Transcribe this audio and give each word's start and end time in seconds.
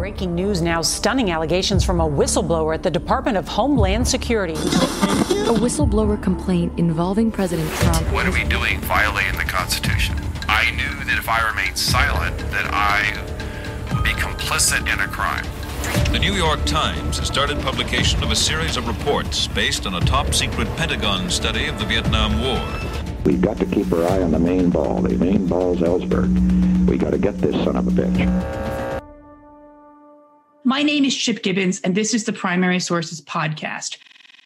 breaking 0.00 0.34
news 0.34 0.62
now 0.62 0.80
stunning 0.80 1.30
allegations 1.30 1.84
from 1.84 2.00
a 2.00 2.08
whistleblower 2.08 2.72
at 2.72 2.82
the 2.82 2.90
Department 2.90 3.36
of 3.36 3.46
Homeland 3.46 4.08
Security. 4.08 4.54
A 4.54 5.52
whistleblower 5.60 6.20
complaint 6.22 6.72
involving 6.78 7.30
President 7.30 7.70
Trump. 7.72 8.10
What 8.10 8.24
are 8.24 8.32
we 8.32 8.44
doing 8.44 8.80
violating 8.80 9.36
the 9.36 9.44
Constitution? 9.44 10.16
I 10.48 10.70
knew 10.70 11.04
that 11.04 11.18
if 11.18 11.28
I 11.28 11.46
remained 11.46 11.76
silent, 11.76 12.38
that 12.50 12.72
I 12.72 13.12
would 13.94 14.02
be 14.02 14.12
complicit 14.12 14.90
in 14.90 15.00
a 15.00 15.06
crime. 15.06 15.44
The 16.14 16.18
New 16.18 16.32
York 16.32 16.64
Times 16.64 17.18
has 17.18 17.26
started 17.26 17.60
publication 17.60 18.22
of 18.22 18.30
a 18.30 18.36
series 18.36 18.78
of 18.78 18.88
reports 18.88 19.48
based 19.48 19.86
on 19.86 19.96
a 19.96 20.00
top 20.00 20.32
secret 20.32 20.66
Pentagon 20.78 21.28
study 21.28 21.66
of 21.66 21.78
the 21.78 21.84
Vietnam 21.84 22.40
War. 22.40 22.66
We've 23.26 23.42
got 23.42 23.58
to 23.58 23.66
keep 23.66 23.92
our 23.92 24.06
eye 24.06 24.22
on 24.22 24.30
the 24.30 24.38
main 24.38 24.70
ball. 24.70 25.02
The 25.02 25.18
main 25.18 25.46
ball's 25.46 25.80
Ellsberg. 25.80 26.88
We 26.88 26.96
got 26.96 27.10
to 27.10 27.18
get 27.18 27.36
this 27.36 27.54
son 27.64 27.76
of 27.76 27.86
a 27.86 27.90
bitch. 27.90 28.69
My 30.70 30.84
name 30.84 31.04
is 31.04 31.16
Chip 31.16 31.42
Gibbons, 31.42 31.80
and 31.80 31.96
this 31.96 32.14
is 32.14 32.26
the 32.26 32.32
Primary 32.32 32.78
Sources 32.78 33.20
Podcast. 33.20 33.96